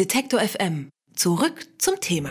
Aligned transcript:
Detektor 0.00 0.40
FM. 0.40 0.88
Zurück 1.14 1.66
zum 1.76 2.00
Thema. 2.00 2.30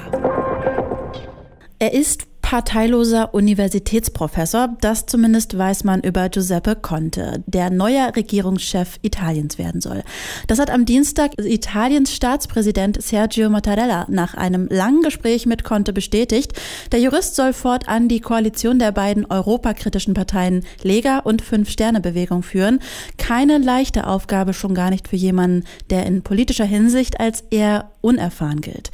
Er 1.78 1.94
ist 1.94 2.39
parteiloser 2.50 3.36
Universitätsprofessor. 3.36 4.76
Das 4.82 5.06
zumindest 5.06 5.56
weiß 5.56 5.84
man 5.84 6.02
über 6.02 6.30
Giuseppe 6.30 6.76
Conte, 6.76 7.44
der 7.46 7.70
neuer 7.70 8.16
Regierungschef 8.16 8.98
Italiens 9.04 9.60
werden 9.60 9.82
soll. 9.82 10.02
Das 10.48 10.58
hat 10.58 10.72
am 10.72 10.84
Dienstag 10.86 11.34
Italiens 11.38 12.12
Staatspräsident 12.12 13.04
Sergio 13.04 13.52
Mattarella 13.52 14.08
nach 14.10 14.34
einem 14.34 14.68
langen 14.68 15.04
Gespräch 15.04 15.46
mit 15.46 15.64
Conte 15.64 15.94
bestätigt. 15.94 16.54
Der 16.92 17.00
Jurist 17.00 17.36
soll 17.36 17.54
fortan 17.54 18.08
die 18.08 18.20
Koalition 18.20 18.80
der 18.80 18.94
beiden 18.94 19.28
europakritischen 19.28 20.16
Parteien 20.16 20.66
Lega 20.82 21.20
und 21.20 21.44
Fünf-Sterne-Bewegung 21.44 22.42
führen. 22.42 22.80
Keine 23.20 23.60
leichte 23.60 24.08
Aufgabe, 24.08 24.54
schon 24.56 24.74
gar 24.74 24.90
nicht 24.90 25.08
für 25.08 25.18
jemanden, 25.18 25.66
der 25.92 26.08
in 26.08 26.24
politischer 26.24 26.66
Hinsicht 26.66 27.20
als 27.20 27.44
eher 27.52 27.92
unerfahren 28.02 28.62
gilt. 28.62 28.92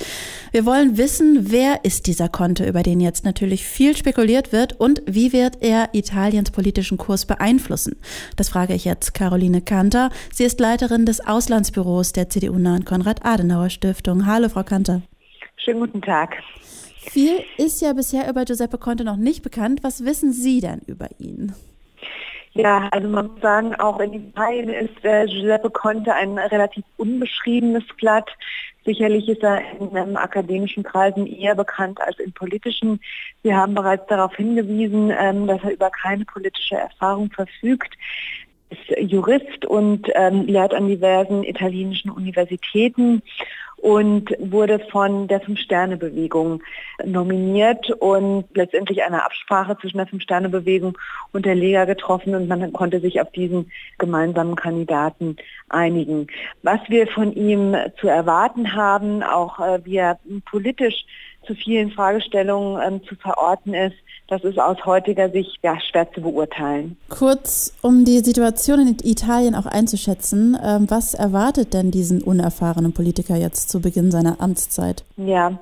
Wir 0.51 0.65
wollen 0.65 0.97
wissen, 0.97 1.51
wer 1.51 1.83
ist 1.83 2.07
dieser 2.07 2.29
Conte, 2.29 2.68
über 2.68 2.83
den 2.83 3.00
jetzt 3.00 3.25
natürlich 3.25 3.65
viel 3.65 3.96
spekuliert 3.96 4.51
wird 4.51 4.79
und 4.79 5.01
wie 5.05 5.33
wird 5.33 5.61
er 5.61 5.89
Italiens 5.93 6.51
politischen 6.51 6.97
Kurs 6.97 7.25
beeinflussen? 7.25 7.97
Das 8.36 8.49
frage 8.49 8.73
ich 8.73 8.86
jetzt 8.86 9.13
Caroline 9.13 9.61
Kanter. 9.61 10.10
Sie 10.33 10.43
ist 10.43 10.60
Leiterin 10.60 11.05
des 11.05 11.25
Auslandsbüros 11.25 12.13
der 12.13 12.29
CDU-nahen 12.29 12.86
Konrad-Adenauer-Stiftung. 12.86 14.25
Hallo, 14.25 14.49
Frau 14.49 14.63
Kanter. 14.63 15.01
Schönen 15.57 15.79
guten 15.79 16.01
Tag. 16.01 16.35
Viel 16.97 17.43
ist 17.57 17.82
ja 17.82 17.93
bisher 17.93 18.29
über 18.29 18.46
Giuseppe 18.46 18.77
Conte 18.77 19.04
noch 19.04 19.15
nicht 19.15 19.43
bekannt. 19.43 19.83
Was 19.83 20.04
wissen 20.04 20.33
Sie 20.33 20.60
denn 20.60 20.82
über 20.87 21.07
ihn? 21.19 21.54
Ja, 22.54 22.87
also 22.91 23.07
man 23.10 23.27
muss 23.27 23.41
sagen, 23.41 23.75
auch 23.75 23.99
in 23.99 24.13
Italien 24.13 24.69
ist 24.69 25.04
äh, 25.04 25.25
Giuseppe 25.25 25.69
Conte 25.69 26.13
ein 26.13 26.37
relativ 26.37 26.85
unbeschriebenes 26.97 27.83
Blatt. 27.97 28.29
Sicherlich 28.86 29.28
ist 29.28 29.44
er 29.44 29.62
in 29.80 29.96
ähm, 29.96 30.16
akademischen 30.16 30.84
Kreisen 30.84 31.25
eher 31.25 31.56
bekannt 31.56 32.00
als 32.02 32.20
in 32.20 32.31
politischen. 32.34 33.00
Wir 33.42 33.58
haben 33.58 33.73
bereits 33.73 34.05
darauf 34.08 34.36
hingewiesen, 34.36 35.11
ähm, 35.17 35.47
dass 35.47 35.64
er 35.64 35.73
über 35.73 35.89
keine 35.89 36.25
politische 36.25 36.75
Erfahrung 36.75 37.31
verfügt 37.31 37.95
ist 38.69 39.11
Jurist 39.11 39.66
und 39.66 40.08
ähm, 40.16 40.45
lehrt 40.47 40.73
an 40.73 40.88
diversen 40.88 41.44
italienischen 41.44 42.09
Universitäten 42.09 43.22
und 43.86 44.36
wurde 44.39 44.80
von 44.80 45.28
der 45.28 45.41
Fünf-Sterne-Bewegung 45.41 46.64
nominiert 47.05 47.92
und 47.92 48.45
letztendlich 48.55 49.03
eine 49.03 49.23
Absprache 49.23 49.77
zwischen 49.80 49.97
der 49.97 50.08
Fünf-Sterne-Bewegung 50.08 50.97
und 51.33 51.45
der 51.45 51.53
Lega 51.53 51.86
getroffen 51.86 52.33
und 52.33 52.47
man 52.47 52.73
konnte 52.73 53.00
sich 53.00 53.22
auf 53.22 53.31
diesen 53.31 53.72
gemeinsamen 54.00 54.55
Kandidaten 54.55 55.36
einigen. 55.69 56.25
Was 56.64 56.80
wir 56.88 57.05
von 57.05 57.31
ihm 57.33 57.75
zu 58.02 58.08
erwarten 58.08 58.73
haben, 58.73 59.22
auch 59.22 59.59
äh, 59.59 59.86
wie 59.86 59.97
er 59.97 60.17
politisch 60.49 61.05
zu 61.45 61.53
vielen 61.53 61.92
Fragestellungen 61.92 62.81
ähm, 62.83 63.03
zu 63.03 63.14
verorten 63.14 63.75
ist, 63.75 63.97
das 64.27 64.43
ist 64.43 64.59
aus 64.59 64.77
heutiger 64.85 65.29
Sicht 65.29 65.59
ja, 65.61 65.77
schwer 65.79 66.11
zu 66.11 66.21
beurteilen. 66.21 66.97
Kurz, 67.09 67.75
um 67.81 68.05
die 68.05 68.19
Situation 68.19 68.79
in 68.79 68.97
Italien 69.03 69.55
auch 69.55 69.67
einzuschätzen, 69.67 70.57
ähm, 70.63 70.89
was 70.89 71.13
erwartet 71.13 71.73
denn 71.73 71.91
diesen 71.91 72.23
unerfahrenen 72.23 72.93
Politiker 72.93 73.35
jetzt 73.35 73.69
zu 73.69 73.81
Beginn 73.81 74.11
seiner 74.11 74.41
Amtszeit? 74.41 75.03
Ja, 75.17 75.59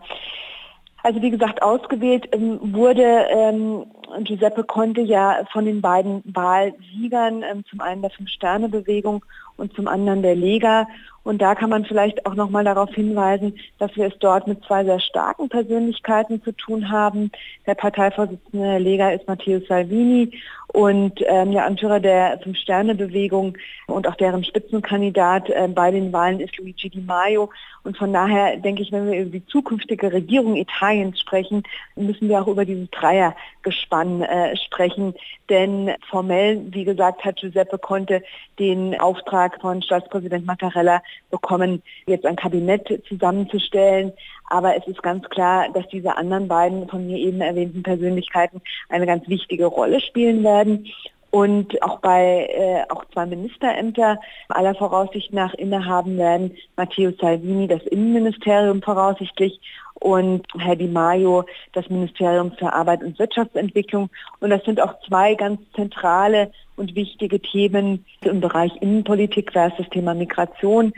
also 1.04 1.22
wie 1.22 1.32
gesagt, 1.32 1.62
ausgewählt 1.62 2.30
ähm, 2.32 2.60
wurde 2.74 3.04
ähm, 3.30 3.86
Giuseppe 4.24 4.64
Conte 4.64 5.02
ja 5.02 5.44
von 5.52 5.66
den 5.66 5.82
beiden 5.82 6.24
Wahlsiegern, 6.26 7.44
ähm, 7.44 7.66
zum 7.70 7.82
einen 7.82 8.02
der 8.02 8.12
Fünf-Sterne-Bewegung 8.12 9.26
und 9.58 9.74
zum 9.74 9.90
anderen 9.90 10.22
der 10.22 10.36
Lega. 10.36 10.88
Und 11.24 11.42
da 11.42 11.56
kann 11.56 11.70
man 11.70 11.86
vielleicht 11.86 12.26
auch 12.26 12.36
nochmal 12.36 12.66
darauf 12.66 12.94
hinweisen, 12.94 13.58
dass 13.80 13.96
wir 13.96 14.08
es 14.08 14.20
dort 14.20 14.48
mit 14.48 14.64
zwei 14.66 14.84
sehr 14.84 15.00
starken 15.00 15.48
Persönlichkeiten 15.48 16.44
zu 16.44 16.52
tun 16.52 16.90
haben. 16.92 17.32
Der 17.66 17.76
Parteivorsitzende 17.76 18.66
der 18.66 18.80
Lega 18.80 19.10
ist 19.10 19.28
Matteo 19.28 19.62
Salvini 19.68 20.32
und 20.74 21.22
ähm, 21.28 21.52
der 21.52 21.66
Anführer 21.66 22.00
der 22.00 22.40
Fünf-Sterne-Bewegung 22.42 23.56
und 23.86 24.08
auch 24.08 24.16
deren 24.16 24.44
Spitzenkandidat 24.44 25.48
äh, 25.52 25.68
bei 25.68 25.92
den 25.92 26.12
Wahlen 26.12 26.40
ist 26.40 26.58
Luigi 26.58 26.90
Di 26.90 27.00
Maio. 27.00 27.52
Und 27.84 27.96
von 27.96 28.12
daher 28.12 28.58
denke 28.58 28.82
ich, 28.82 28.92
wenn 28.92 29.10
wir 29.10 29.22
über 29.22 29.30
die 29.30 29.46
zukünftige 29.46 30.12
Regierung 30.12 30.56
Italiens 30.56 31.20
sprechen, 31.20 31.62
müssen 31.96 32.28
wir 32.28 32.42
auch 32.42 32.48
über 32.48 32.66
dieses 32.66 32.90
Dreiergespann 32.90 34.24
äh, 34.24 34.58
sprechen. 34.58 35.14
Denn 35.48 35.92
formell, 36.10 36.62
wie 36.72 36.86
gesagt, 36.86 37.24
hat 37.24 37.36
Giuseppe 37.36 37.78
Conte 37.78 38.24
den 38.58 39.00
Auftrag 39.00 39.62
von 39.62 39.84
Staatspräsident 39.84 40.48
Mattarella 40.48 41.04
bekommen, 41.30 41.84
jetzt 42.08 42.26
ein 42.26 42.36
Kabinett 42.36 43.04
zusammenzustellen. 43.08 44.12
Aber 44.54 44.78
es 44.78 44.86
ist 44.86 45.02
ganz 45.02 45.28
klar, 45.30 45.70
dass 45.74 45.88
diese 45.88 46.16
anderen 46.16 46.48
beiden 46.48 46.88
von 46.88 47.08
mir 47.08 47.18
eben 47.18 47.42
erwähnten 47.42 47.82
Persönlichkeiten 47.82 48.62
eine 48.88 49.08
ganz 49.08 49.28
wichtige 49.28 49.66
Rolle 49.66 50.00
spielen 50.00 50.44
werden 50.44 50.86
und 51.32 51.82
auch 51.82 51.98
bei 52.02 52.48
äh, 52.54 52.84
auch 52.94 53.04
zwei 53.06 53.26
Ministerämter 53.26 54.20
aller 54.50 54.76
Voraussicht 54.76 55.34
nach 55.34 55.56
innehaben 55.56 56.20
werden. 56.20 56.56
Matteo 56.78 57.10
Salvini 57.20 57.68
das 57.68 57.82
Innenministerium 57.88 58.84
voraussichtlich 58.84 59.60
und 59.96 60.46
Herr 60.60 60.76
Di 60.76 60.88
Maio 60.88 61.46
das 61.72 61.90
Ministerium 61.90 62.52
für 62.52 62.72
Arbeit 62.74 63.02
und 63.02 63.18
Wirtschaftsentwicklung. 63.18 64.12
Und 64.40 64.52
das 64.52 64.64
sind 64.66 64.80
auch 64.80 65.00
zwei 65.08 65.34
ganz 65.34 65.60
zentrale 65.76 66.52
und 66.76 66.94
wichtige 66.94 67.40
Themen 67.40 68.06
im 68.22 68.40
Bereich 68.40 68.72
Innenpolitik, 68.82 69.52
das 69.52 69.74
Thema 69.90 70.14
Migration 70.14 70.94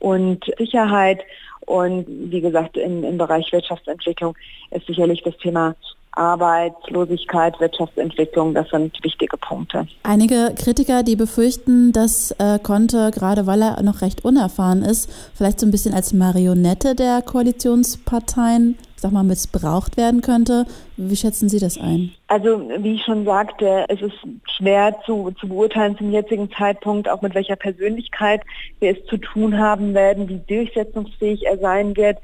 und 0.00 0.44
Sicherheit. 0.58 1.20
Und 1.66 2.06
wie 2.08 2.40
gesagt, 2.40 2.76
im, 2.76 3.02
im 3.02 3.18
Bereich 3.18 3.50
Wirtschaftsentwicklung 3.52 4.36
ist 4.70 4.86
sicherlich 4.86 5.22
das 5.22 5.36
Thema 5.38 5.74
Arbeitslosigkeit, 6.12 7.60
Wirtschaftsentwicklung, 7.60 8.54
das 8.54 8.68
sind 8.70 8.96
wichtige 9.04 9.36
Punkte. 9.36 9.86
Einige 10.02 10.54
Kritiker, 10.58 11.02
die 11.02 11.14
befürchten, 11.14 11.92
dass 11.92 12.30
äh, 12.38 12.58
gerade 12.58 13.46
weil 13.46 13.62
er 13.62 13.82
noch 13.82 14.00
recht 14.00 14.24
unerfahren 14.24 14.82
ist, 14.82 15.10
vielleicht 15.34 15.60
so 15.60 15.66
ein 15.66 15.70
bisschen 15.70 15.92
als 15.92 16.14
Marionette 16.14 16.94
der 16.94 17.20
Koalitionsparteien 17.20 18.78
sag 18.96 19.12
mal, 19.12 19.24
missbraucht 19.24 19.96
werden 19.96 20.20
könnte. 20.20 20.66
Wie 20.96 21.16
schätzen 21.16 21.48
Sie 21.48 21.58
das 21.58 21.78
ein? 21.78 22.12
Also 22.28 22.68
wie 22.78 22.94
ich 22.94 23.04
schon 23.04 23.24
sagte, 23.24 23.84
es 23.88 24.02
ist 24.02 24.18
schwer 24.56 24.98
zu, 25.06 25.30
zu 25.38 25.48
beurteilen 25.48 25.96
zum 25.96 26.10
jetzigen 26.10 26.50
Zeitpunkt, 26.50 27.08
auch 27.08 27.22
mit 27.22 27.36
welcher 27.36 27.54
Persönlichkeit 27.54 28.42
wir 28.80 28.98
es 28.98 29.06
zu 29.06 29.16
tun 29.16 29.58
haben 29.58 29.94
werden, 29.94 30.28
wie 30.28 30.40
durchsetzungsfähig 30.40 31.46
er 31.46 31.58
sein 31.58 31.96
wird. 31.96 32.18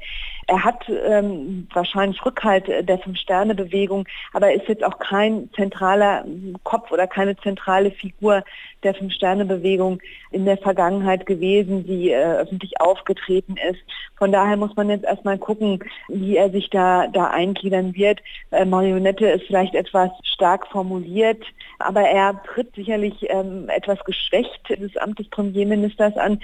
Er 0.47 0.65
hat 0.65 0.83
ähm, 0.89 1.69
wahrscheinlich 1.73 2.25
Rückhalt 2.25 2.67
der 2.67 2.99
Fünf-Sterne-Bewegung, 2.99 4.05
aber 4.33 4.47
er 4.49 4.55
ist 4.55 4.67
jetzt 4.67 4.83
auch 4.83 4.99
kein 4.99 5.49
zentraler 5.55 6.25
Kopf 6.63 6.91
oder 6.91 7.07
keine 7.07 7.37
zentrale 7.37 7.91
Figur 7.91 8.43
der 8.83 8.93
Fünf-Sterne-Bewegung 8.93 10.01
in 10.31 10.43
der 10.43 10.57
Vergangenheit 10.57 11.25
gewesen, 11.25 11.85
die 11.85 12.09
äh, 12.09 12.39
öffentlich 12.39 12.81
aufgetreten 12.81 13.55
ist. 13.69 13.79
Von 14.17 14.33
daher 14.33 14.57
muss 14.57 14.75
man 14.75 14.89
jetzt 14.89 15.05
erstmal 15.05 15.37
gucken, 15.37 15.79
wie 16.09 16.35
er 16.35 16.49
sich 16.49 16.69
da, 16.69 17.07
da 17.07 17.27
eingliedern 17.27 17.95
wird. 17.95 18.21
Äh, 18.51 18.65
Marionette 18.65 19.27
ist 19.27 19.45
vielleicht 19.47 19.75
etwas 19.75 19.92
stark 20.23 20.67
formuliert, 20.67 21.43
aber 21.79 22.01
er 22.01 22.41
tritt 22.43 22.73
sicherlich 22.75 23.13
ähm, 23.29 23.69
etwas 23.69 24.03
geschwächt 24.03 24.69
des 24.69 24.95
Amt 24.97 25.19
des 25.19 25.29
Premierministers 25.29 26.15
an, 26.17 26.39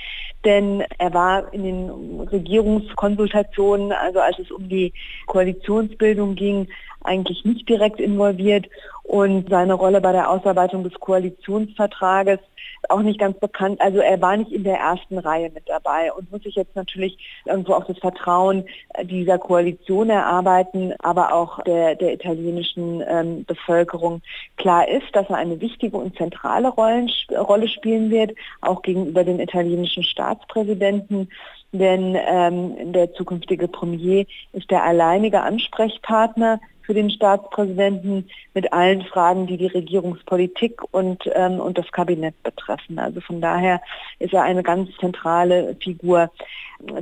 denn 0.45 0.83
er 0.97 1.13
war 1.13 1.53
in 1.53 1.63
den 1.63 1.89
Regierungskonsultationen, 2.21 3.91
also 3.91 4.19
als 4.19 4.39
es 4.39 4.51
um 4.51 4.69
die 4.69 4.93
Koalitionsbildung 5.25 6.35
ging, 6.35 6.67
eigentlich 7.03 7.45
nicht 7.45 7.67
direkt 7.67 7.99
involviert 7.99 8.67
und 9.03 9.49
seine 9.49 9.73
Rolle 9.73 10.01
bei 10.01 10.11
der 10.11 10.29
Ausarbeitung 10.29 10.83
des 10.83 10.93
Koalitionsvertrages 10.99 12.39
auch 12.87 13.01
nicht 13.01 13.19
ganz 13.19 13.37
bekannt. 13.39 13.81
Also 13.81 13.99
er 13.99 14.21
war 14.21 14.37
nicht 14.37 14.51
in 14.51 14.63
der 14.63 14.77
ersten 14.77 15.17
Reihe 15.17 15.49
mit 15.49 15.67
dabei 15.67 16.13
und 16.13 16.31
muss 16.31 16.43
sich 16.43 16.55
jetzt 16.55 16.75
natürlich 16.75 17.17
irgendwo 17.45 17.73
auch 17.73 17.85
das 17.85 17.97
Vertrauen 17.97 18.65
dieser 19.03 19.37
Koalition 19.37 20.09
erarbeiten, 20.09 20.93
aber 20.99 21.33
auch 21.33 21.61
der, 21.63 21.95
der 21.95 22.13
italienischen 22.13 23.03
ähm, 23.07 23.45
Bevölkerung. 23.45 24.21
Klar 24.57 24.87
ist, 24.87 25.07
dass 25.13 25.29
er 25.29 25.37
eine 25.37 25.59
wichtige 25.59 25.97
und 25.97 26.15
zentrale 26.15 26.69
Rollen, 26.69 27.11
Rolle 27.31 27.67
spielen 27.67 28.11
wird, 28.11 28.31
auch 28.61 28.81
gegenüber 28.81 29.23
den 29.23 29.39
italienischen 29.39 30.03
Staatspräsidenten 30.03 31.29
denn 31.71 32.17
ähm, 32.27 32.93
der 32.93 33.13
zukünftige 33.13 33.67
Premier 33.67 34.25
ist 34.53 34.69
der 34.71 34.83
alleinige 34.83 35.41
Ansprechpartner 35.41 36.59
für 36.89 36.95
den 36.95 37.11
Staatspräsidenten 37.11 38.27
mit 38.55 38.73
allen 38.73 39.03
Fragen, 39.03 39.45
die 39.45 39.57
die 39.57 39.67
Regierungspolitik 39.67 40.81
und, 40.89 41.21
ähm, 41.35 41.59
und 41.59 41.77
das 41.77 41.91
Kabinett 41.91 42.41
betreffen. 42.41 42.97
Also 42.97 43.21
von 43.21 43.41
daher 43.41 43.79
ist 44.17 44.33
er 44.33 44.41
eine 44.41 44.63
ganz 44.63 44.89
zentrale 44.99 45.75
Figur. 45.83 46.31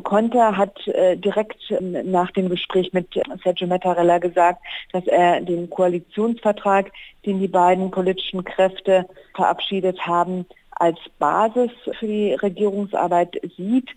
Conte 0.03 0.57
hat 0.57 0.85
äh, 0.87 1.15
direkt 1.15 1.71
äh, 1.71 1.79
nach 1.79 2.31
dem 2.31 2.49
Gespräch 2.49 2.91
mit 2.91 3.07
Sergio 3.45 3.67
Mattarella 3.67 4.17
gesagt, 4.17 4.61
dass 4.91 5.07
er 5.07 5.39
den 5.39 5.69
Koalitionsvertrag, 5.69 6.91
den 7.25 7.39
die 7.39 7.47
beiden 7.47 7.89
politischen 7.89 8.43
Kräfte 8.43 9.05
verabschiedet 9.35 10.05
haben, 10.05 10.45
als 10.71 10.99
Basis 11.17 11.71
für 11.97 12.07
die 12.07 12.33
Regierungsarbeit 12.33 13.39
sieht 13.55 13.89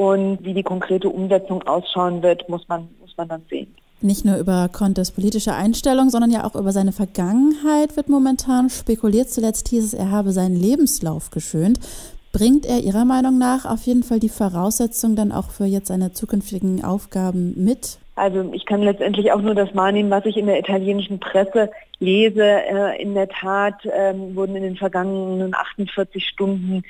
Und 0.00 0.42
wie 0.42 0.54
die 0.54 0.62
konkrete 0.62 1.10
Umsetzung 1.10 1.62
ausschauen 1.64 2.22
wird, 2.22 2.48
muss 2.48 2.66
man, 2.68 2.88
muss 3.02 3.14
man 3.18 3.28
dann 3.28 3.42
sehen. 3.50 3.74
Nicht 4.00 4.24
nur 4.24 4.38
über 4.38 4.70
Contes 4.72 5.10
politische 5.10 5.52
Einstellung, 5.52 6.08
sondern 6.08 6.30
ja 6.30 6.46
auch 6.46 6.54
über 6.54 6.72
seine 6.72 6.92
Vergangenheit 6.92 7.98
wird 7.98 8.08
momentan 8.08 8.70
spekuliert. 8.70 9.28
Zuletzt 9.28 9.68
hieß 9.68 9.84
es, 9.84 9.92
er 9.92 10.10
habe 10.10 10.32
seinen 10.32 10.56
Lebenslauf 10.56 11.28
geschönt. 11.28 11.80
Bringt 12.32 12.64
er 12.64 12.78
Ihrer 12.78 13.04
Meinung 13.04 13.38
nach 13.38 13.64
auf 13.64 13.82
jeden 13.82 14.04
Fall 14.04 14.20
die 14.20 14.28
Voraussetzung 14.28 15.16
dann 15.16 15.32
auch 15.32 15.50
für 15.50 15.64
jetzt 15.64 15.88
seine 15.88 16.12
zukünftigen 16.12 16.84
Aufgaben 16.84 17.54
mit? 17.56 17.98
Also 18.14 18.52
ich 18.52 18.66
kann 18.66 18.82
letztendlich 18.82 19.32
auch 19.32 19.40
nur 19.40 19.54
das 19.54 19.74
wahrnehmen, 19.74 20.10
was 20.10 20.26
ich 20.26 20.36
in 20.36 20.46
der 20.46 20.58
italienischen 20.58 21.18
Presse 21.18 21.70
lese. 22.00 22.44
Äh, 22.44 23.02
in 23.02 23.14
der 23.14 23.28
Tat 23.28 23.76
ähm, 23.90 24.36
wurden 24.36 24.56
in 24.56 24.62
den 24.62 24.76
vergangenen 24.76 25.54
48 25.54 26.24
Stunden 26.24 26.82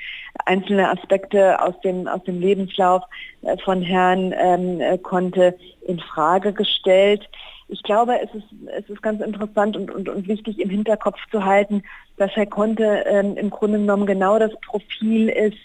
einzelne 0.45 0.89
Aspekte 0.89 1.61
aus 1.61 1.79
dem, 1.81 2.07
aus 2.07 2.23
dem 2.25 2.39
Lebenslauf 2.39 3.03
äh, 3.43 3.57
von 3.63 3.81
Herrn 3.81 4.33
ähm, 4.37 5.01
Conte 5.01 5.55
in 5.87 5.99
Frage 5.99 6.53
gestellt. 6.53 7.29
Ich 7.71 7.83
glaube, 7.83 8.19
es 8.21 8.29
ist, 8.35 8.47
es 8.77 8.89
ist 8.89 9.01
ganz 9.01 9.21
interessant 9.21 9.77
und, 9.77 9.89
und, 9.91 10.09
und 10.09 10.27
wichtig 10.27 10.59
im 10.59 10.69
Hinterkopf 10.69 11.17
zu 11.31 11.45
halten, 11.45 11.83
dass 12.17 12.29
Herr 12.35 12.45
Conte 12.45 13.05
ähm, 13.07 13.37
im 13.37 13.49
Grunde 13.49 13.79
genommen 13.79 14.05
genau 14.05 14.37
das 14.39 14.51
Profil 14.59 15.29
ist, 15.29 15.57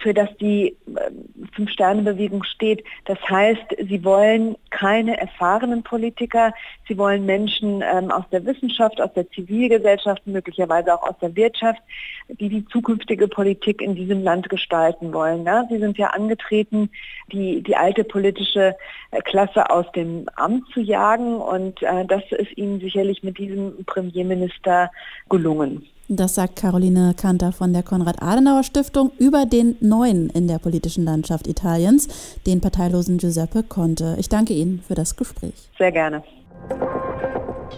für 0.00 0.14
das 0.14 0.34
die 0.38 0.74
ähm, 0.88 1.43
Fünf-Sterne-Bewegung 1.54 2.44
steht. 2.44 2.84
Das 3.06 3.18
heißt, 3.28 3.76
sie 3.88 4.04
wollen 4.04 4.56
keine 4.70 5.18
erfahrenen 5.18 5.82
Politiker, 5.82 6.52
sie 6.88 6.98
wollen 6.98 7.26
Menschen 7.26 7.82
ähm, 7.82 8.10
aus 8.10 8.24
der 8.30 8.44
Wissenschaft, 8.44 9.00
aus 9.00 9.12
der 9.14 9.28
Zivilgesellschaft, 9.30 10.26
möglicherweise 10.26 10.94
auch 10.94 11.02
aus 11.08 11.18
der 11.20 11.34
Wirtschaft, 11.36 11.80
die 12.28 12.48
die 12.48 12.66
zukünftige 12.66 13.28
Politik 13.28 13.80
in 13.80 13.94
diesem 13.94 14.22
Land 14.22 14.48
gestalten 14.48 15.12
wollen. 15.12 15.44
Ja? 15.44 15.64
Sie 15.68 15.78
sind 15.78 15.98
ja 15.98 16.08
angetreten, 16.08 16.90
die, 17.32 17.62
die 17.62 17.76
alte 17.76 18.04
politische 18.04 18.76
äh, 19.10 19.20
Klasse 19.22 19.70
aus 19.70 19.90
dem 19.92 20.26
Amt 20.36 20.68
zu 20.72 20.80
jagen 20.80 21.36
und 21.36 21.82
äh, 21.82 22.04
das 22.06 22.22
ist 22.30 22.56
ihnen 22.56 22.80
sicherlich 22.80 23.22
mit 23.22 23.38
diesem 23.38 23.84
Premierminister 23.84 24.90
gelungen. 25.28 25.86
Das 26.08 26.34
sagt 26.34 26.56
Caroline 26.56 27.14
Kanter 27.16 27.50
von 27.52 27.72
der 27.72 27.82
Konrad-Adenauer-Stiftung 27.82 29.10
über 29.18 29.46
den 29.46 29.76
Neuen 29.80 30.28
in 30.28 30.46
der 30.46 30.58
politischen 30.58 31.04
Landschaft 31.04 31.46
Italiens, 31.46 32.08
den 32.46 32.60
parteilosen 32.60 33.16
Giuseppe 33.16 33.62
Conte. 33.62 34.16
Ich 34.18 34.28
danke 34.28 34.52
Ihnen 34.52 34.82
für 34.86 34.94
das 34.94 35.16
Gespräch. 35.16 35.70
Sehr 35.78 35.92
gerne. 35.92 36.22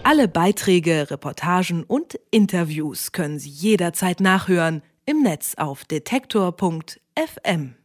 Alle 0.03 0.27
Beiträge, 0.27 1.09
Reportagen 1.09 1.85
und 1.85 2.19
Interviews 2.29 3.13
können 3.13 3.39
Sie 3.39 3.49
jederzeit 3.49 4.19
nachhören 4.19 4.81
im 5.05 5.21
Netz 5.23 5.53
auf 5.55 5.85
detektor.fm. 5.85 7.76